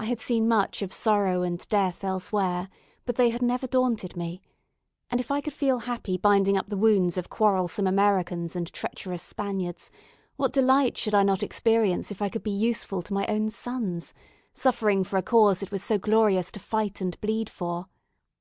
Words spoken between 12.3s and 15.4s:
be useful to my own "sons," suffering for a